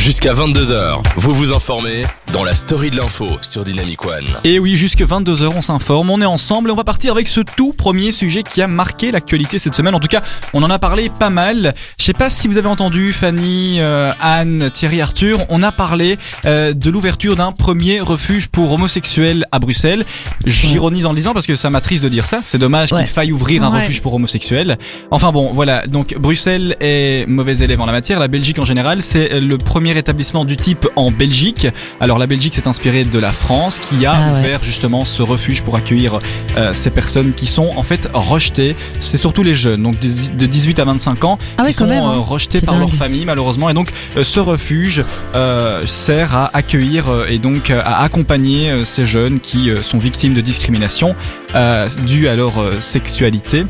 Jusqu'à 0.00 0.32
22h, 0.32 1.02
vous 1.16 1.34
vous 1.34 1.52
informez 1.52 2.06
dans 2.32 2.44
la 2.44 2.54
story 2.54 2.90
de 2.90 2.96
l'info 2.96 3.26
sur 3.42 3.64
Dynamic 3.64 4.04
One. 4.06 4.24
Et 4.44 4.60
oui, 4.60 4.76
jusque 4.76 5.00
22h, 5.02 5.50
on 5.56 5.60
s'informe, 5.62 6.10
on 6.10 6.20
est 6.20 6.24
ensemble 6.26 6.70
et 6.70 6.72
on 6.72 6.76
va 6.76 6.84
partir 6.84 7.12
avec 7.12 7.26
ce 7.26 7.40
tout 7.40 7.72
premier 7.72 8.12
sujet 8.12 8.44
qui 8.44 8.62
a 8.62 8.68
marqué 8.68 9.10
l'actualité 9.10 9.58
cette 9.58 9.74
semaine. 9.74 9.96
En 9.96 10.00
tout 10.00 10.06
cas, 10.06 10.22
on 10.54 10.62
en 10.62 10.70
a 10.70 10.78
parlé 10.78 11.08
pas 11.08 11.30
mal. 11.30 11.74
Je 11.98 12.04
sais 12.04 12.12
pas 12.12 12.30
si 12.30 12.46
vous 12.46 12.56
avez 12.56 12.68
entendu, 12.68 13.12
Fanny, 13.12 13.78
euh, 13.80 14.12
Anne, 14.20 14.70
Thierry, 14.72 15.00
Arthur, 15.00 15.40
on 15.48 15.64
a 15.64 15.72
parlé 15.72 16.18
euh, 16.44 16.72
de 16.72 16.88
l'ouverture 16.90 17.34
d'un 17.34 17.50
premier 17.50 17.98
refuge 18.00 18.46
pour 18.46 18.70
homosexuels 18.72 19.44
à 19.50 19.58
Bruxelles. 19.58 20.04
J'ironise 20.46 21.06
en 21.06 21.10
le 21.10 21.16
disant 21.16 21.34
parce 21.34 21.46
que 21.46 21.56
ça 21.56 21.68
m'attriste 21.68 22.04
de 22.04 22.08
dire 22.10 22.26
ça. 22.26 22.40
C'est 22.44 22.58
dommage 22.58 22.92
Ouais. 22.92 23.00
qu'il 23.00 23.08
faille 23.08 23.32
ouvrir 23.32 23.64
un 23.64 23.72
Ouais. 23.72 23.80
refuge 23.80 24.02
pour 24.02 24.14
homosexuels. 24.14 24.78
Enfin 25.10 25.32
bon, 25.32 25.50
voilà. 25.52 25.84
Donc 25.88 26.14
Bruxelles 26.16 26.76
est 26.80 27.26
mauvais 27.26 27.58
élève 27.58 27.80
en 27.80 27.86
la 27.86 27.92
matière. 27.92 28.20
La 28.20 28.28
Belgique 28.28 28.60
en 28.60 28.64
général, 28.64 29.02
c'est 29.02 29.40
le 29.40 29.58
premier 29.58 29.98
établissement 29.98 30.44
du 30.44 30.56
type 30.56 30.86
en 30.94 31.10
Belgique. 31.10 31.66
Alors 31.98 32.19
la 32.20 32.26
Belgique 32.26 32.54
s'est 32.54 32.68
inspirée 32.68 33.04
de 33.04 33.18
la 33.18 33.32
France 33.32 33.78
qui 33.80 34.04
a 34.06 34.12
Ah 34.14 34.32
ouais. 34.32 34.38
ouvert 34.40 34.62
justement 34.62 35.04
ce 35.04 35.22
refuge 35.22 35.62
pour 35.62 35.74
accueillir 35.76 36.18
euh, 36.56 36.72
ces 36.74 36.90
personnes 36.90 37.32
qui 37.32 37.46
sont 37.46 37.70
en 37.76 37.82
fait 37.82 38.08
rejetées. 38.12 38.76
C'est 39.00 39.16
surtout 39.16 39.42
les 39.42 39.54
jeunes, 39.54 39.82
donc 39.82 39.98
de 39.98 40.08
de 40.36 40.46
18 40.46 40.78
à 40.80 40.84
25 40.84 41.24
ans, 41.24 41.38
Ah 41.58 41.62
qui 41.64 41.72
sont 41.72 41.86
même, 41.86 42.02
hein. 42.04 42.14
euh, 42.16 42.18
rejetés 42.20 42.60
par 42.60 42.78
leur 42.78 42.90
famille 42.94 43.24
malheureusement. 43.24 43.70
Et 43.70 43.74
donc 43.74 43.90
euh, 44.16 44.22
ce 44.24 44.38
refuge 44.38 45.02
sert 45.86 46.34
à 46.36 46.50
accueillir 46.54 47.06
et 47.28 47.38
donc 47.38 47.70
à 47.70 48.02
accompagner 48.02 48.84
ces 48.84 49.04
jeunes 49.04 49.40
qui 49.40 49.70
sont 49.82 49.98
victimes 49.98 50.34
de 50.34 50.40
discrimination 50.42 51.14
due 52.06 52.28
à 52.28 52.36
leur 52.36 52.52
sexualité. 52.82 53.64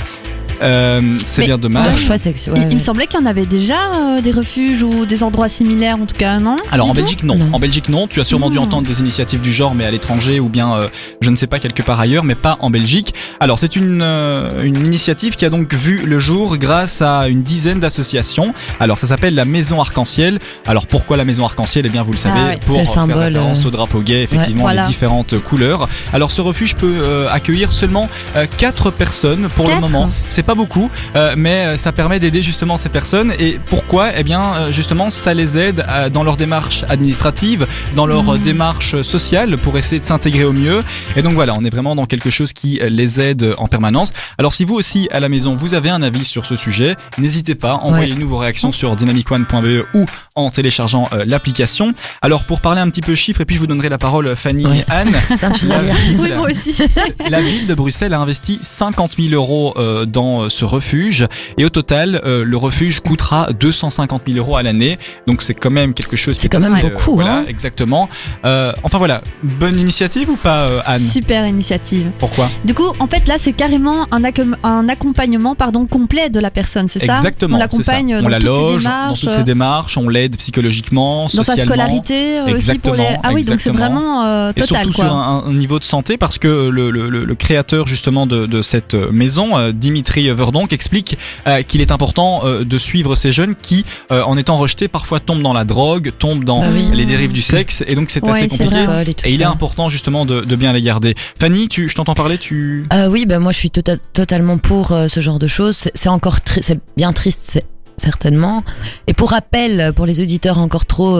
Euh, 0.62 1.00
c'est 1.24 1.44
bien 1.46 1.58
dommage. 1.58 1.98
choix 1.98 2.18
sexuel. 2.18 2.54
Il, 2.56 2.68
il 2.70 2.74
me 2.74 2.80
semblait 2.80 3.06
qu'il 3.06 3.18
y 3.18 3.22
en 3.22 3.26
avait 3.26 3.46
déjà 3.46 3.74
euh, 3.94 4.20
des 4.20 4.30
refuges 4.30 4.82
ou 4.82 5.06
des 5.06 5.22
endroits 5.22 5.48
similaires, 5.48 5.96
en 5.96 6.06
tout 6.06 6.16
cas, 6.16 6.38
non 6.38 6.56
Alors 6.70 6.86
Du 6.86 6.90
en 6.92 6.94
Belgique 6.94 7.22
non. 7.22 7.36
Non. 7.36 7.48
En 7.52 7.58
Belgique 7.58 7.88
non. 7.88 8.06
Tu 8.06 8.20
as 8.20 8.24
sûrement 8.24 8.50
dû 8.50 8.58
Ah. 8.58 8.62
entendre 8.62 8.86
des 8.86 9.00
initiatives 9.00 9.40
du 9.40 9.52
genre, 9.52 9.74
mais 9.74 9.84
à 9.86 9.90
l'étranger 9.90 10.38
ou 10.40 10.48
bien 10.48 10.74
euh, 10.74 10.88
je 11.20 11.30
ne 11.30 11.36
sais 11.36 11.46
pas 11.46 11.58
quelque 11.58 11.82
part 11.82 11.98
ailleurs, 12.00 12.24
mais 12.24 12.34
pas 12.34 12.56
en 12.60 12.70
Belgique. 12.70 13.14
Alors 13.40 13.58
c'est 13.58 13.74
une 13.76 14.00
euh, 14.02 14.62
une 14.62 14.76
initiative 14.84 15.36
qui 15.36 15.44
a 15.44 15.50
donc 15.50 15.72
vu 15.72 16.04
le 16.04 16.18
jour 16.18 16.56
grâce 16.58 17.00
à 17.02 17.28
une 17.28 17.42
dizaine 17.42 17.80
d'associations. 17.80 18.52
Alors 18.80 18.98
ça 18.98 19.06
s'appelle 19.06 19.34
la 19.34 19.44
Maison 19.44 19.80
Arc-en-Ciel. 19.80 20.38
Alors 20.66 20.86
pourquoi 20.86 21.16
la 21.16 21.24
Maison 21.24 21.44
Arc-en-Ciel? 21.44 21.86
Eh 21.86 21.88
bien 21.88 22.02
vous 22.02 22.12
le 22.12 22.16
savez 22.18 22.40
Ah 22.42 22.48
ouais. 22.48 22.58
pour 22.64 22.74
C'est 22.74 22.80
le 22.80 22.84
faire 22.86 22.94
symbole, 22.94 23.18
référence 23.18 23.64
euh, 23.64 23.68
au 23.68 23.70
drapeau 23.70 24.00
gay, 24.00 24.22
effectivement 24.22 24.62
voilà. 24.64 24.82
les 24.82 24.88
différentes 24.88 25.38
couleurs. 25.40 25.88
Alors 26.12 26.30
ce 26.30 26.40
refuge 26.40 26.74
peut 26.76 27.00
euh, 27.02 27.28
accueillir 27.30 27.72
seulement 27.72 28.08
euh, 28.36 28.46
quatre 28.58 28.90
personnes 28.90 29.48
pour 29.56 29.64
Quatre 29.66 29.76
le 29.76 29.80
moment? 29.82 30.10
C'est 30.28 30.42
pas 30.50 30.56
beaucoup, 30.56 30.90
euh, 31.14 31.34
mais 31.36 31.64
euh, 31.64 31.76
ça 31.76 31.92
permet 31.92 32.18
d'aider 32.18 32.42
justement 32.42 32.76
ces 32.76 32.88
personnes. 32.88 33.32
Et 33.38 33.60
pourquoi? 33.66 34.08
Eh 34.18 34.24
bien, 34.24 34.42
euh, 34.56 34.72
justement, 34.72 35.08
ça 35.08 35.32
les 35.32 35.56
aide 35.56 35.86
dans 36.12 36.24
leur 36.24 36.36
démarche 36.36 36.84
administrative, 36.88 37.68
dans 37.94 38.04
leur 38.06 38.34
euh, 38.34 38.36
démarche 38.38 39.00
sociale 39.02 39.56
pour 39.58 39.78
essayer 39.78 40.00
de 40.00 40.04
s'intégrer 40.04 40.42
au 40.42 40.52
mieux. 40.52 40.82
Et 41.14 41.22
donc 41.22 41.34
voilà, 41.34 41.54
on 41.56 41.62
est 41.62 41.70
vraiment 41.70 41.94
dans 41.94 42.06
quelque 42.06 42.30
chose 42.30 42.52
qui 42.52 42.80
les 42.82 43.20
aide 43.20 43.54
en 43.58 43.68
permanence. 43.68 44.12
Alors 44.38 44.52
si 44.52 44.64
vous 44.64 44.74
aussi 44.74 45.08
à 45.12 45.20
la 45.20 45.28
maison 45.28 45.54
vous 45.54 45.74
avez 45.74 45.88
un 45.90 46.02
avis 46.02 46.24
sur 46.24 46.44
ce 46.46 46.56
sujet, 46.56 46.96
n'hésitez 47.18 47.54
pas, 47.54 47.74
envoyez-nous 47.74 48.26
vos 48.26 48.38
réactions 48.38 48.72
sur 48.72 48.96
dynamicone.be 48.96 49.84
ou 49.94 50.04
en 50.34 50.50
téléchargeant 50.50 51.08
euh, 51.12 51.24
l'application. 51.24 51.92
Alors 52.22 52.44
pour 52.44 52.60
parler 52.60 52.80
un 52.80 52.90
petit 52.90 53.02
peu 53.02 53.14
chiffres, 53.14 53.40
et 53.40 53.44
puis 53.44 53.54
je 53.54 53.60
vous 53.60 53.66
donnerai 53.68 53.88
la 53.88 53.98
parole 53.98 54.34
Fanny 54.34 54.64
Ouais. 54.66 54.78
et 54.78 54.90
Anne. 54.90 55.12
La 55.68 55.78
ville- 55.82 56.18
Oui, 56.20 56.32
moi 56.34 56.48
aussi. 56.50 56.74
la 57.30 57.40
ville 57.40 57.66
de 57.68 57.74
Bruxelles 57.74 58.14
a 58.14 58.18
investi 58.18 58.58
50 58.62 59.16
000 59.18 59.34
euros 59.34 59.74
euh, 59.76 60.06
dans 60.06 60.39
euh, 60.44 60.48
ce 60.48 60.64
refuge 60.64 61.26
et 61.58 61.64
au 61.64 61.68
total, 61.70 62.20
euh, 62.24 62.44
le 62.44 62.56
refuge 62.56 63.00
coûtera 63.00 63.48
250 63.52 64.22
000 64.26 64.38
euros 64.38 64.56
à 64.56 64.62
l'année. 64.62 64.98
Donc 65.26 65.42
c'est 65.42 65.54
quand 65.54 65.70
même 65.70 65.94
quelque 65.94 66.16
chose. 66.16 66.34
qui 66.34 66.40
C'est 66.40 66.46
est 66.46 66.50
quand 66.50 66.60
même 66.60 66.74
assez, 66.74 66.88
beaucoup, 66.88 67.14
voilà, 67.14 67.38
hein. 67.38 67.44
exactement. 67.48 68.08
Euh, 68.44 68.72
enfin 68.82 68.98
voilà, 68.98 69.22
bonne 69.42 69.78
initiative 69.78 70.30
ou 70.30 70.36
pas, 70.36 70.68
euh, 70.68 70.80
Anne? 70.86 71.00
Super 71.00 71.46
initiative. 71.46 72.10
Pourquoi? 72.18 72.48
Du 72.64 72.74
coup, 72.74 72.88
en 72.98 73.06
fait, 73.06 73.26
là, 73.28 73.34
c'est 73.38 73.52
carrément 73.52 74.06
un, 74.12 74.22
un 74.64 74.88
accompagnement 74.88 75.54
pardon, 75.54 75.86
complet 75.86 76.30
de 76.30 76.40
la 76.40 76.50
personne, 76.50 76.88
c'est 76.88 77.04
ça? 77.04 77.16
Exactement. 77.16 77.56
On 77.56 77.58
l'accompagne 77.58 78.16
On 78.18 78.22
dans 78.22 78.28
la 78.28 78.38
toutes 78.38 78.52
ses 78.52 78.60
loge, 78.60 78.76
démarches, 78.82 79.08
dans 79.24 79.30
toutes 79.30 79.38
ses 79.38 79.44
démarches, 79.44 79.96
on 79.98 80.08
l'aide 80.08 80.36
psychologiquement, 80.36 81.22
dans 81.22 81.28
sa 81.28 81.42
socialement. 81.42 81.64
scolarité 81.72 82.38
euh, 82.40 82.56
aussi 82.56 82.78
pour 82.78 82.94
les. 82.94 83.06
Ah 83.22 83.30
oui, 83.32 83.44
donc 83.44 83.60
c'est 83.60 83.70
vraiment 83.70 84.24
euh, 84.24 84.50
Et 84.56 84.60
total, 84.60 84.82
surtout 84.84 84.92
quoi. 84.96 85.04
sur 85.06 85.14
un, 85.14 85.44
un 85.46 85.52
niveau 85.52 85.78
de 85.78 85.84
santé 85.84 86.16
parce 86.16 86.38
que 86.38 86.68
le, 86.68 86.90
le, 86.90 87.08
le- 87.08 87.24
le 87.24 87.34
créateur 87.34 87.86
justement 87.86 88.26
de, 88.26 88.46
de 88.46 88.62
cette 88.62 88.94
maison, 88.94 89.56
euh, 89.58 89.72
Dimitri 89.72 90.19
Verdonk, 90.28 90.72
explique 90.72 91.16
euh, 91.46 91.62
qu'il 91.62 91.80
est 91.80 91.90
important 91.92 92.42
euh, 92.44 92.64
de 92.64 92.78
suivre 92.78 93.14
ces 93.14 93.32
jeunes 93.32 93.54
qui, 93.60 93.84
euh, 94.12 94.22
en 94.22 94.36
étant 94.36 94.56
rejetés, 94.56 94.88
parfois 94.88 95.20
tombent 95.20 95.42
dans 95.42 95.52
la 95.52 95.64
drogue, 95.64 96.12
tombent 96.18 96.44
dans 96.44 96.60
Bah 96.60 96.68
oui. 96.72 96.90
les 96.92 97.06
dérives 97.06 97.32
du 97.32 97.42
sexe 97.42 97.82
et 97.88 97.94
donc 97.94 98.10
c'est 98.10 98.22
Ouais, 98.24 98.32
assez 98.32 98.48
compliqué. 98.48 98.84
vrai. 98.86 99.04
Et 99.24 99.32
il 99.32 99.40
est 99.40 99.44
important 99.44 99.88
justement 99.88 100.26
de, 100.26 100.42
de 100.42 100.56
bien 100.56 100.72
les 100.72 100.82
garder. 100.82 101.14
Fanny, 101.38 101.68
tu, 101.68 101.88
je 101.88 101.94
t'entends 101.94 102.14
parler, 102.14 102.38
tu... 102.38 102.86
Oui, 103.08 103.26
ben 103.26 103.38
moi 103.38 103.52
je 103.52 103.58
suis 103.58 103.70
tota- 103.70 103.98
totalement 104.12 104.58
pour 104.58 104.88
ce 105.08 105.20
genre 105.20 105.38
de 105.38 105.48
choses. 105.48 105.88
C'est- 105.94 106.08
encore 106.08 106.40
tri- 106.40 106.62
c'est 106.62 106.78
bien 106.96 107.12
triste, 107.12 107.40
c'est 107.44 107.64
certainement. 107.96 108.62
Et 109.06 109.14
pour 109.14 109.30
rappel, 109.30 109.92
pour 109.94 110.06
les 110.06 110.20
auditeurs 110.20 110.58
encore 110.58 110.86
trop 110.86 111.18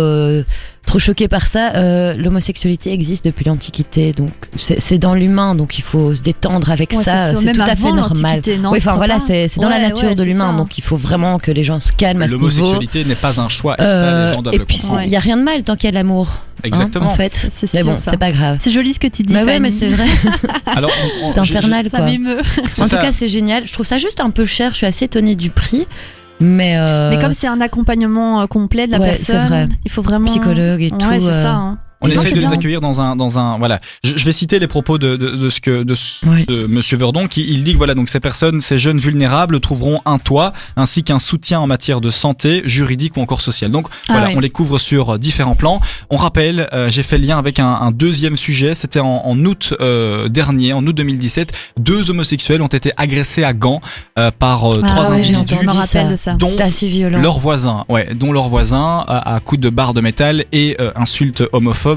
trop 0.91 0.99
choqués 0.99 1.29
par 1.29 1.47
ça, 1.47 1.77
euh, 1.77 2.15
l'homosexualité 2.15 2.93
existe 2.93 3.25
depuis 3.25 3.45
l'Antiquité, 3.45 4.13
donc 4.13 4.33
c'est 4.57 4.99
dans 4.99 5.15
l'humain, 5.15 5.55
donc 5.55 5.79
il 5.79 5.83
faut 5.83 6.15
se 6.17 6.21
détendre 6.21 6.69
avec 6.71 6.93
Ouais, 6.93 7.05
ça. 7.05 7.37
C'est 7.37 7.53
tout 7.53 7.61
à 7.61 7.77
fait 7.77 7.93
normal. 7.93 8.43
non, 8.61 8.73
Oui, 8.73 8.79
enfin 8.79 8.97
voilà, 8.97 9.19
c'est 9.25 9.47
dans 9.61 9.69
la 9.69 9.79
nature 9.81 10.09
ouais, 10.09 10.15
de 10.17 10.23
l'humain, 10.25 10.51
ça. 10.51 10.57
donc 10.59 10.79
il 10.79 10.83
faut 10.83 10.97
vraiment 10.97 11.39
que 11.39 11.53
les 11.53 11.63
gens 11.63 11.79
se 11.79 11.93
calment 11.93 12.23
à 12.23 12.29
ce 12.29 12.35
niveau. 12.35 12.49
L'homosexualité 12.49 13.05
n'est 13.05 13.15
pas 13.15 13.41
un 13.41 13.49
choix 13.49 13.77
et 13.79 13.83
ça 13.83 13.89
Euh, 13.89 14.27
les 14.29 14.35
gens 14.35 14.43
doivent 14.43 14.55
et 14.57 14.59
le 14.59 14.65
puis 14.65 14.83
il 15.05 15.09
y 15.11 15.17
a 15.17 15.21
rien 15.21 15.37
de 15.37 15.43
mal 15.45 15.63
tant 15.63 15.77
qu'il 15.77 15.85
y 15.85 15.89
a 15.89 15.91
de 15.93 15.95
l'amour. 15.97 16.29
hein, 16.29 16.61
Exactement. 16.65 17.07
en 17.07 17.11
fait, 17.11 17.31
C'est- 17.33 17.51
c'est 17.53 17.73
mais 17.75 17.81
sûr, 17.83 17.91
bon, 17.93 17.97
ça. 17.97 18.11
c'est 18.11 18.17
pas 18.19 18.33
grave. 18.33 18.57
C'est 18.61 18.73
joli 18.73 18.93
ce 18.93 18.99
que 18.99 19.07
tu 19.07 19.23
dis. 19.23 19.33
Bah 19.33 19.45
ouais, 19.45 19.61
mais 19.61 19.71
c'est 19.71 19.89
vrai. 19.91 20.07
Alors, 20.67 20.91
C'est 21.33 21.39
infernal 21.39 21.89
Ça 21.89 21.99
quoi. 21.99 22.07
m'émeut. 22.07 22.41
c'est 22.73 22.83
En 22.83 22.87
ça. 22.87 22.97
tout 22.99 23.03
cas, 23.03 23.13
c'est 23.13 23.29
génial. 23.29 23.65
Je 23.67 23.73
trouve 23.73 23.87
ça 23.87 23.99
juste 23.99 24.19
un 24.21 24.31
peu 24.31 24.45
cher. 24.45 24.73
Je 24.73 24.79
suis 24.79 24.87
assez 24.87 25.05
étonnée 25.05 25.37
du 25.37 25.51
prix. 25.51 25.87
Mais, 26.41 26.77
euh, 26.79 27.11
Mais 27.11 27.19
comme 27.21 27.33
c'est 27.33 27.47
un 27.49 27.61
accompagnement 27.61 28.41
euh, 28.41 28.47
complet 28.47 28.87
de 28.87 28.93
la 28.93 28.99
Ouais, 28.99 29.13
c'est 29.13 29.33
personne, 29.33 29.49
vrai. 29.49 29.69
il 29.85 29.91
faut 29.91 30.03
vraiment. 30.03 30.25
psychologue 30.25 30.81
et 30.83 30.91
tout. 30.91 30.97
Ouais, 31.07 31.21
c'est 31.21 31.27
euh, 31.29 31.43
ça. 31.43 31.53
hein. 31.55 31.79
On 32.03 32.09
Non, 32.09 32.15
essaie 32.15 32.31
c'est 32.31 32.35
de 32.35 32.41
les 32.41 32.47
accueillir 32.53 32.81
dans 32.81 33.01
un, 33.01 33.15
dans 33.17 33.39
un, 33.39 33.59
voilà. 33.59 33.79
Je, 34.03 34.17
je 34.17 34.25
vais 34.25 34.33
citer 34.33 34.59
les 34.59 34.67
propos 34.67 34.97
de, 34.99 35.17
de, 35.17 35.29
de 35.37 35.51
ce 35.51 35.61
que, 35.61 35.83
de, 35.83 35.95
ce- 35.95 36.25
Oui. 36.27 36.45
de 36.47 36.67
Monsieur 36.67 36.97
Verdon, 36.97 37.27
qui 37.29 37.45
il 37.49 37.63
dit 37.65 37.73
que 37.73 37.77
voilà, 37.79 37.95
donc 37.95 38.09
ces 38.09 38.21
personnes, 38.21 38.61
ces 38.61 38.79
jeunes 38.79 38.99
vulnérables 38.99 39.61
trouveront 39.61 40.01
un 40.07 40.19
toit 40.19 40.53
ainsi 40.77 41.03
qu'un 41.03 41.19
soutien 41.19 41.61
en 41.61 41.67
matière 41.67 42.01
de 42.01 42.11
santé, 42.11 42.63
juridique 42.65 43.17
ou 43.17 43.21
encore 43.21 43.41
social. 43.41 43.71
Donc 43.71 43.89
Ah 44.09 44.13
voilà, 44.13 44.27
oui. 44.29 44.35
on 44.37 44.41
les 44.41 44.51
couvre 44.51 44.79
sur 44.79 45.15
euh, 45.15 45.19
différents 45.19 45.55
plans. 45.55 45.81
On 46.11 46.17
rappelle, 46.17 46.69
euh, 46.73 46.89
j'ai 46.91 47.03
fait 47.03 47.19
le 47.19 47.27
lien 47.27 47.39
avec 47.39 47.59
un, 47.61 47.67
un 47.69 47.91
deuxième 47.91 48.37
sujet. 48.37 48.75
C'était 48.75 49.01
en, 49.01 49.23
en 49.27 49.45
août 49.45 49.75
euh, 49.81 50.29
dernier, 50.29 50.73
en 50.73 50.87
août 50.87 50.95
2017, 50.95 51.53
deux 51.79 52.11
homosexuels 52.11 52.63
ont 52.63 52.67
été 52.67 52.93
agressés 52.97 53.45
à 53.45 53.53
Gand 53.53 53.81
euh, 54.19 54.31
par 54.37 54.65
euh, 54.67 54.81
Ah 54.83 54.87
trois 54.89 55.11
ouais, 55.11 55.17
individus, 55.19 55.55
de 56.11 56.17
ça. 56.17 56.33
dont 56.35 56.49
assez 56.61 56.89
violent. 56.89 57.21
leurs 57.21 57.39
voisins, 57.39 57.85
ouais, 57.89 58.15
dont 58.15 58.33
leurs 58.33 58.49
voisins 58.49 59.05
à, 59.07 59.35
à 59.35 59.41
coups 59.41 59.61
de 59.61 59.71
barre 59.71 59.95
de 59.95 60.01
métal 60.01 60.45
et 60.53 60.77
euh, 60.81 60.91
insultes 60.97 61.43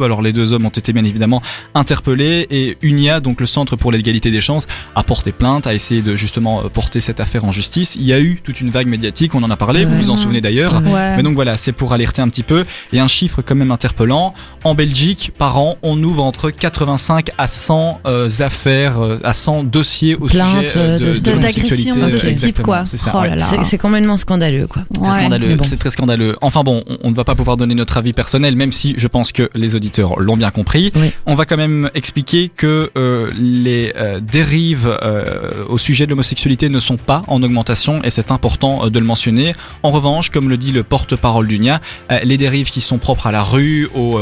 Alors 0.02 0.22
les 0.22 0.34
deux 0.34 0.54
hommes 0.54 0.66
ont 0.66 0.70
été 0.70 0.94
bien 0.94 1.04
évidemment 1.04 1.42
interpellés 1.76 2.48
et 2.50 2.78
UNIA, 2.82 3.20
donc 3.20 3.40
le 3.42 3.46
Centre 3.46 3.76
pour 3.76 3.92
l'égalité 3.92 4.32
des 4.32 4.42
chances, 4.42 4.66
a 4.96 5.04
porté 5.04 5.32
plainte, 5.32 5.68
a 5.68 5.74
essayé 5.74 6.02
de 6.02 6.16
justement 6.16 6.62
euh, 6.64 6.70
porter 6.70 7.02
cette 7.02 7.20
affaire 7.20 7.44
en 7.46 7.52
justice. 7.52 7.96
Il 8.00 8.04
y 8.06 8.14
a 8.14 8.20
eu 8.20 8.40
toute 8.44 8.62
une 8.62 8.70
vague 8.70 8.88
médiatique, 8.88 9.36
on 9.36 9.44
en 9.44 9.52
a 9.52 9.58
parlé, 9.58 9.84
vous 9.86 9.92
Ouais. 9.94 10.00
vous 10.00 10.10
en 10.10 10.18
souvenez 10.18 10.42
d'ailleurs. 10.42 10.74
Ouais. 10.86 11.18
Mais 11.18 11.24
donc 11.24 11.36
voilà, 11.36 11.58
c'est 11.58 11.72
pour 11.74 11.94
alerter 11.94 12.22
un 12.22 12.30
petit 12.30 12.44
peu. 12.44 12.64
Et 12.94 13.00
un 13.00 13.08
chiffre 13.08 13.42
quand 13.42 13.56
même 13.56 13.72
interpellant. 13.72 14.34
En 14.64 14.76
Belgique, 14.76 15.32
par 15.38 15.58
an, 15.58 15.76
on 15.84 16.02
ouvre 16.02 16.24
entre 16.24 16.50
85 16.50 17.30
à 17.38 17.48
100 17.48 18.00
euh, 18.08 18.30
affaires, 18.40 19.00
euh, 19.02 19.20
à 19.24 19.34
100 19.34 19.64
dossiers 19.66 20.16
au 20.16 20.26
Plaintes, 20.28 20.70
sujet 20.70 21.00
de, 21.00 21.04
de- 21.06 21.14
de 21.14 21.20
de- 21.20 21.32
l'homosexualité. 21.32 21.90
d'agression 21.92 22.08
de 22.08 22.18
ce 22.18 22.46
type, 22.46 22.62
quoi. 22.62 22.86
C'est 22.86 22.98
ça. 22.98 23.12
Oh 23.16 23.20
ouais. 23.20 23.30
là 23.30 23.36
là. 23.36 23.46
C'est 23.50 23.64
c'est 23.64 23.78
complètement 23.78 24.18
scandaleux, 24.18 24.68
quoi. 24.68 24.84
C'est 24.94 25.00
Ouais. 25.00 25.12
scandaleux, 25.14 25.56
bon. 25.56 25.64
c'est 25.64 25.78
très 25.78 25.92
scandaleux. 25.92 26.36
Enfin 26.42 26.64
bon, 26.64 26.84
on, 26.88 26.98
on 27.04 27.10
ne 27.12 27.16
va 27.16 27.24
pas 27.24 27.36
pouvoir 27.36 27.58
donner 27.58 27.76
notre 27.76 27.98
avis 27.98 28.14
personnel, 28.14 28.56
même 28.56 28.72
si 28.72 28.96
je 28.98 29.08
pense 29.08 29.32
que 29.32 29.50
les 29.54 29.76
auditeurs 29.76 29.83
l'ont 30.18 30.38
bien 30.38 30.52
compris. 30.52 30.92
Oui. 30.96 31.12
On 31.26 31.34
va 31.34 31.46
quand 31.46 31.58
même 31.58 31.90
expliquer 31.94 32.50
que 32.50 32.92
euh, 32.98 33.30
les 33.38 33.94
euh, 33.96 34.20
dérives 34.20 34.88
euh, 35.04 35.66
au 35.68 35.78
sujet 35.78 36.06
de 36.06 36.12
l'homosexualité 36.12 36.70
ne 36.70 36.80
sont 36.80 36.98
pas 36.98 37.24
en 37.28 37.42
augmentation 37.44 38.02
et 38.04 38.10
c'est 38.10 38.32
important 38.32 38.90
de 38.90 39.00
le 39.00 39.06
mentionner. 39.06 39.54
En 39.84 39.92
revanche, 39.92 40.30
comme 40.30 40.50
le 40.50 40.58
dit 40.58 40.72
le 40.72 40.84
porte-parole 40.84 41.48
d'UNIA, 41.48 41.82
euh, 42.12 42.20
les 42.24 42.38
dérives 42.38 42.70
qui 42.70 42.82
sont 42.82 42.98
propres 42.98 43.28
à 43.28 43.32
la 43.32 43.44
rue, 43.44 43.90
au, 43.94 44.20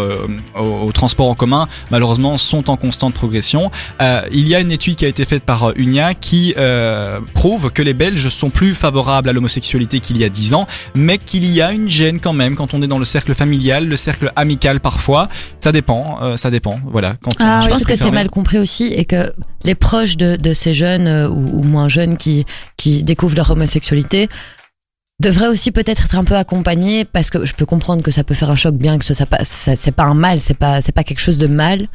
au, 0.55 0.63
au 0.63 0.91
transport 0.91 1.27
en 1.27 1.35
commun, 1.35 1.67
malheureusement, 1.89 2.37
sont 2.37 2.69
en 2.69 2.77
constante 2.77 3.13
progression. 3.13 3.71
Il 4.31 4.47
y 4.47 4.55
a 4.55 4.59
une 4.59 4.71
étude 4.71 4.95
qui 4.95 5.05
a 5.05 5.07
été 5.07 5.25
faite 5.25 5.43
par 5.43 5.73
UNIA 5.75 6.13
qui 6.13 6.53
prouve 7.33 7.71
que 7.71 7.81
les 7.81 7.93
Belges 7.93 8.29
sont 8.29 8.49
plus 8.49 8.75
favorables 8.75 9.29
à 9.29 9.33
l'homosexualité 9.33 9.99
qu'il 9.99 10.17
y 10.17 10.23
a 10.23 10.29
10 10.29 10.53
ans, 10.53 10.67
mais 10.95 11.17
qu'il 11.17 11.45
y 11.45 11.61
a 11.61 11.71
une 11.71 11.89
gêne 11.89 12.19
quand 12.19 12.33
même 12.33 12.55
quand 12.55 12.73
on 12.73 12.81
est 12.81 12.87
dans 12.87 12.99
le 12.99 13.05
cercle 13.05 13.33
familial, 13.35 13.87
le 13.87 13.95
cercle 13.95 14.31
amical 14.35 14.79
parfois. 14.79 15.29
Ça 15.59 15.71
dépend, 15.71 16.19
euh, 16.23 16.37
ça 16.37 16.49
dépend. 16.49 16.79
Voilà. 16.85 17.15
Quand 17.21 17.31
Ah 17.39 17.59
Je 17.61 17.67
oui, 17.67 17.73
pense 17.73 17.85
que 17.85 17.95
c'est 17.95 18.11
mal 18.11 18.29
compris 18.29 18.57
aussi 18.57 18.85
et 18.87 19.05
que 19.05 19.31
les 19.63 19.75
proches 19.75 20.17
de, 20.17 20.35
de 20.35 20.53
ces 20.53 20.73
jeunes 20.73 21.07
euh, 21.07 21.27
ou, 21.29 21.59
ou 21.59 21.63
moins 21.63 21.89
jeunes 21.89 22.17
qui, 22.17 22.45
qui 22.77 23.03
découvrent 23.03 23.35
leur 23.35 23.51
homosexualité 23.51 24.27
devrait 25.21 25.47
aussi 25.49 25.71
peut-être 25.71 26.05
être 26.05 26.15
un 26.15 26.23
peu 26.23 26.35
accompagné 26.35 27.05
parce 27.05 27.29
que 27.29 27.45
je 27.45 27.53
peux 27.53 27.65
comprendre 27.67 28.01
que 28.01 28.09
ça 28.09 28.23
peut 28.23 28.33
faire 28.33 28.49
un 28.49 28.55
choc 28.55 28.75
bien 28.75 28.97
que 28.97 29.05
ce 29.05 29.13
pas 29.23 29.43
ça- 29.43 29.75
c'est 29.75 29.91
pas 29.91 30.05
un 30.05 30.15
mal 30.15 30.39
c'est 30.39 30.55
pas 30.57 30.81
c'est 30.81 30.91
pas 30.93 31.03
quelque 31.03 31.19
chose 31.21 31.37
de 31.37 31.45
mal. 31.47 31.87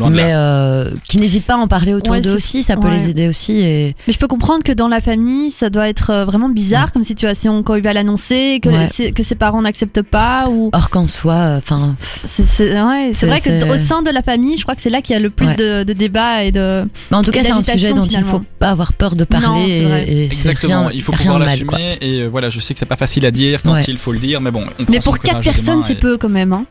Mais 0.00 0.32
euh, 0.34 0.90
qui 1.04 1.18
n'hésitent 1.18 1.46
pas 1.46 1.54
à 1.54 1.58
en 1.58 1.68
parler 1.68 1.94
autour 1.94 2.14
Ouais, 2.14 2.20
d'eux 2.20 2.34
aussi 2.34 2.64
ça 2.64 2.74
peut 2.76 2.88
ouais. 2.88 2.94
les 2.96 3.10
aider 3.10 3.28
aussi 3.28 3.52
et 3.60 3.94
Mais 4.08 4.12
je 4.12 4.18
peux 4.18 4.26
comprendre 4.26 4.64
que 4.64 4.72
dans 4.72 4.88
la 4.88 5.00
famille, 5.00 5.52
ça 5.52 5.70
doit 5.70 5.88
être 5.88 6.10
euh, 6.10 6.24
vraiment 6.24 6.48
bizarre 6.48 6.92
comme 6.92 7.04
situation 7.04 7.62
quand 7.62 7.76
il 7.76 7.82
va 7.84 7.92
l'annoncer, 7.92 8.58
que, 8.60 8.70
Ouais. 8.70 8.88
ses 9.22 9.34
parents 9.36 9.62
n'acceptent 9.62 10.02
pas 10.02 10.48
ou. 10.50 10.70
or 10.72 10.90
qu'en 10.90 11.06
soit 11.06 11.54
enfin 11.58 11.94
C'est 12.24 12.72
ouais, 12.72 13.12
vrai 13.12 13.40
que 13.40 13.60
c'est- 13.60 13.70
au 13.70 13.78
sein 13.78 14.02
de 14.02 14.10
la 14.10 14.22
famille, 14.22 14.58
je 14.58 14.62
crois 14.64 14.74
que 14.74 14.82
c'est 14.82 14.90
là 14.90 15.00
qu'il 15.00 15.12
y 15.12 15.16
a 15.16 15.20
le 15.20 15.30
plus 15.30 15.46
Ouais. 15.46 15.54
de, 15.54 15.84
de 15.84 15.92
débats 15.92 16.42
et 16.42 16.50
de. 16.50 16.84
mais 17.12 17.16
en 17.16 17.22
tout 17.22 17.30
cas 17.30 17.44
c'est 17.44 17.52
un 17.52 17.62
sujet 17.62 17.92
dont 17.92 18.02
il 18.02 18.08
finalement. 18.08 18.30
faut 18.32 18.42
pas 18.58 18.70
avoir 18.70 18.94
peur 18.94 19.14
de 19.14 19.22
parler 19.22 19.46
Non, 19.46 19.56
et, 19.58 20.24
et 20.24 20.28
c'est 20.32 20.48
Exactement, 20.48 20.80
rien, 20.88 20.90
il 20.92 21.02
faut 21.02 21.12
pouvoir 21.12 21.38
l'assumer 21.38 21.98
et 22.00 22.22
euh, 22.22 22.26
voilà, 22.26 22.50
je 22.50 22.58
sais 22.58 22.74
que 22.74 22.80
c'est 22.80 22.84
pas 22.86 22.96
facile 22.96 23.24
à 23.26 23.30
dire 23.30 23.62
quand 23.62 23.74
Ouais. 23.74 23.84
il 23.86 23.96
faut 23.96 24.10
le 24.12 24.18
dire, 24.18 24.40
mais 24.40 24.50
bon. 24.50 24.64
on 24.80 24.84
Mais 24.90 24.98
pour 24.98 25.20
quatre 25.20 25.40
personnes, 25.40 25.82
c'est 25.84 25.94
peu 25.94 26.18
quand 26.18 26.28
même. 26.28 26.52
Hein. 26.52 26.66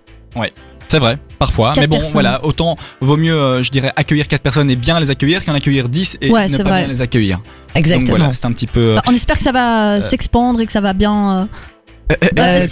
C'est 0.94 1.00
vrai, 1.00 1.18
parfois. 1.40 1.74
Mais 1.80 1.88
bon, 1.88 1.96
personnes. 1.96 2.14
voilà, 2.14 2.46
autant 2.46 2.76
vaut 3.02 3.18
mieux, 3.18 3.34
euh, 3.34 3.64
je 3.64 3.72
dirais, 3.72 3.92
accueillir 3.96 4.28
quatre 4.28 4.44
personnes 4.44 4.70
et 4.70 4.76
bien 4.76 5.00
les 5.00 5.10
accueillir 5.10 5.44
qu'en 5.44 5.56
accueillir 5.56 5.90
10 5.90 6.20
et 6.22 6.30
Ouais, 6.30 6.48
ne 6.48 6.56
pas 6.58 6.64
vrai. 6.70 6.84
bien 6.84 6.88
les 6.94 7.02
accueillir. 7.02 7.40
exactement 7.74 8.10
Donc 8.12 8.18
voilà, 8.20 8.32
c'est 8.34 8.46
un 8.46 8.52
petit 8.52 8.68
peu. 8.68 8.92
euh, 8.92 8.96
Bah, 8.98 9.02
on 9.08 9.12
espère 9.16 9.38
que 9.38 9.44
ça 9.44 9.52
va 9.52 10.02
s'expandre 10.02 10.62
et 10.62 10.68
que 10.68 10.72
ça 10.72 10.82
va 10.82 10.94
bien. 10.94 11.50
Euh, 12.12 12.16
Euh, 12.22 12.28
Bah, 12.34 12.44
pas- 12.44 12.68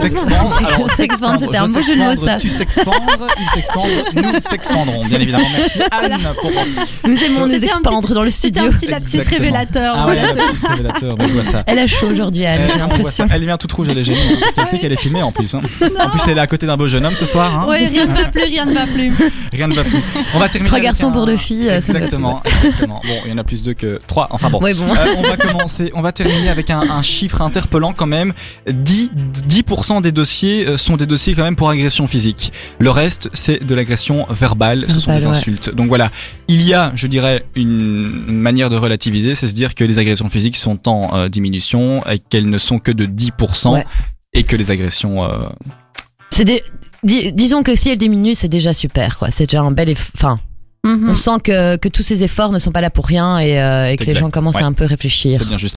S'expandre. 0.00 0.58
Alors, 0.58 0.90
S'expandre, 0.92 1.40
c'était 1.40 1.56
un 1.56 1.66
beau 1.68 1.82
jeu 1.82 1.96
de 1.96 2.14
mots, 2.14 2.24
ça. 2.26 2.36
Tu 2.36 2.48
s'expandres, 2.48 3.26
il 3.40 3.48
s'expandre, 3.54 3.88
nous 4.14 4.40
s'expandrons, 4.40 5.04
bien 5.06 5.20
évidemment. 5.20 5.44
Merci 5.56 5.80
Anne 5.90 6.18
pour. 6.40 6.50
nous 6.50 7.24
aimons 7.24 7.46
nous 7.46 7.50
C'était 7.52 7.66
expandre 7.66 8.14
dans 8.14 8.22
le 8.22 8.30
C'était 8.30 8.48
studio 8.60 8.70
un 8.70 8.76
petit 8.76 8.86
lapsus 8.86 9.20
révélateur. 9.28 9.94
Ah 9.98 10.06
ouais, 10.06 10.18
révélateur, 10.20 11.14
ça. 11.44 11.64
elle 11.66 11.78
a 11.80 11.86
chaud 11.86 12.06
aujourd'hui 12.10 12.46
Anne 12.46 12.60
Euh, 12.60 12.68
j'ai 12.72 12.78
l'impression. 12.80 13.26
Elle 13.30 13.40
vient 13.44 13.56
toute 13.56 13.72
rouge, 13.72 13.88
elle 13.90 13.98
est 13.98 14.04
gênée, 14.04 14.18
hein, 14.20 14.36
parce 14.40 14.54
qu'elle 14.54 14.66
sait 14.68 14.78
qu'elle 14.78 14.92
est 14.92 15.00
filmée 15.00 15.22
en 15.22 15.32
plus. 15.32 15.54
hein. 15.54 15.62
En 15.82 16.08
plus, 16.10 16.20
elle 16.28 16.38
est 16.38 16.40
à 16.40 16.46
côté 16.46 16.66
d'un 16.66 16.76
beau 16.76 16.86
jeune 16.88 17.04
homme 17.04 17.16
ce 17.16 17.26
soir. 17.26 17.62
hein. 17.62 17.68
Ouais, 17.68 17.86
rien 17.86 18.06
ne 18.06 18.14
va 18.14 18.28
plus, 18.28 18.42
rien 18.44 18.66
ne 18.66 18.74
va 18.74 18.86
plus. 18.86 19.12
Rien 19.52 19.66
ne 19.68 19.74
va 19.74 19.82
plus. 19.84 19.98
On 20.34 20.38
va 20.38 20.48
terminer. 20.48 20.66
Trois 20.66 20.78
avec 20.78 20.84
garçons 20.84 21.10
pour 21.10 21.26
deux 21.26 21.36
filles, 21.36 21.68
euh, 21.70 21.76
Exactement. 21.78 22.42
Bon, 22.86 23.00
il 23.24 23.30
y 23.30 23.34
en 23.34 23.38
a 23.38 23.44
plus 23.44 23.62
deux 23.62 23.74
que 23.74 24.00
trois. 24.06 24.28
Enfin 24.30 24.48
bon. 24.48 24.60
Euh, 24.64 24.74
on 25.18 25.22
va 25.22 25.36
commencer, 25.36 25.90
on 25.94 26.02
va 26.02 26.12
terminer 26.12 26.48
avec 26.50 26.70
un 26.70 27.02
chiffre 27.02 27.40
interpellant 27.42 27.92
quand 27.92 28.06
même. 28.06 28.32
10, 28.84 29.10
10% 29.48 30.02
des 30.02 30.12
dossiers 30.12 30.66
euh, 30.66 30.76
sont 30.76 30.96
des 30.96 31.06
dossiers 31.06 31.34
quand 31.34 31.42
même 31.42 31.56
pour 31.56 31.68
agression 31.70 32.06
physique. 32.06 32.52
Le 32.78 32.90
reste, 32.90 33.28
c'est 33.32 33.64
de 33.64 33.74
l'agression 33.74 34.26
verbale, 34.30 34.84
ce 34.88 35.00
sont 35.00 35.14
des 35.14 35.26
insultes. 35.26 35.74
Donc 35.74 35.88
voilà, 35.88 36.10
il 36.48 36.62
y 36.62 36.74
a, 36.74 36.92
je 36.94 37.06
dirais, 37.06 37.44
une 37.54 38.26
manière 38.30 38.70
de 38.70 38.76
relativiser, 38.76 39.34
c'est 39.34 39.48
se 39.48 39.54
dire 39.54 39.74
que 39.74 39.84
les 39.84 39.98
agressions 39.98 40.28
physiques 40.28 40.56
sont 40.56 40.88
en 40.88 41.16
euh, 41.16 41.28
diminution 41.28 42.04
et 42.06 42.18
qu'elles 42.18 42.48
ne 42.50 42.58
sont 42.58 42.78
que 42.78 42.92
de 42.92 43.06
10% 43.06 43.72
Ouais. 43.72 43.84
et 44.32 44.42
que 44.44 44.56
les 44.56 44.70
agressions... 44.70 45.24
euh, 45.24 45.44
C'est 46.30 46.44
des- 46.44 46.62
dis- 47.02 47.32
disons 47.32 47.62
que 47.62 47.74
si 47.76 47.88
elle 47.90 47.98
diminue, 47.98 48.34
c'est 48.34 48.48
déjà 48.48 48.72
super, 48.74 49.18
quoi. 49.18 49.30
C'est 49.30 49.46
déjà 49.46 49.62
un 49.62 49.70
bel 49.72 49.88
eff- 49.88 50.10
Enfin, 50.14 50.38
Mhm. 50.86 51.08
on 51.10 51.14
sent 51.16 51.38
que, 51.42 51.76
que 51.78 51.88
tous 51.88 52.04
ces 52.04 52.22
efforts 52.22 52.52
ne 52.52 52.60
sont 52.60 52.70
pas 52.70 52.80
là 52.80 52.90
pour 52.90 53.06
rien 53.06 53.40
et, 53.40 53.60
euh, 53.60 53.90
et 53.90 53.96
que 53.96 54.04
les 54.04 54.14
gens 54.14 54.30
commencent 54.30 54.54
Ouais. 54.56 54.62
à 54.62 54.66
un 54.66 54.72
peu 54.72 54.84
réfléchir. 54.84 55.34
c'est 55.36 55.48
bien 55.48 55.58
juste. 55.58 55.74